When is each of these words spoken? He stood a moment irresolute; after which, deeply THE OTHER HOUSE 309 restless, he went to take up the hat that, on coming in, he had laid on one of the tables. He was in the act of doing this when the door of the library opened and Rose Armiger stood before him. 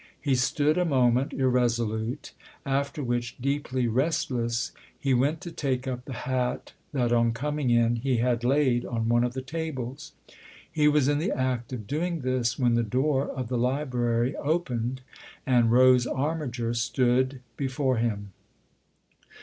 He 0.19 0.33
stood 0.33 0.79
a 0.79 0.83
moment 0.83 1.31
irresolute; 1.31 2.31
after 2.65 3.03
which, 3.03 3.37
deeply 3.39 3.83
THE 3.83 3.89
OTHER 3.91 4.03
HOUSE 4.05 4.25
309 4.25 4.43
restless, 4.49 4.71
he 4.99 5.13
went 5.13 5.41
to 5.41 5.51
take 5.51 5.87
up 5.87 6.05
the 6.05 6.13
hat 6.25 6.73
that, 6.91 7.11
on 7.13 7.33
coming 7.33 7.69
in, 7.69 7.97
he 7.97 8.17
had 8.17 8.43
laid 8.43 8.83
on 8.83 9.09
one 9.09 9.23
of 9.23 9.33
the 9.35 9.43
tables. 9.43 10.13
He 10.71 10.87
was 10.87 11.07
in 11.07 11.19
the 11.19 11.29
act 11.31 11.71
of 11.71 11.85
doing 11.85 12.21
this 12.21 12.57
when 12.57 12.73
the 12.73 12.81
door 12.81 13.27
of 13.29 13.47
the 13.47 13.59
library 13.59 14.35
opened 14.37 15.01
and 15.45 15.71
Rose 15.71 16.07
Armiger 16.07 16.73
stood 16.73 17.41
before 17.55 17.97
him. 17.97 18.31